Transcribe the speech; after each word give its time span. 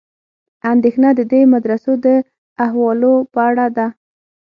اندېښنه 0.71 1.09
د 1.15 1.21
دې 1.31 1.41
مدرسو 1.53 1.91
د 2.05 2.07
احوالو 2.65 3.13
په 3.33 3.39
اړه 3.49 3.65
ده. 3.77 3.87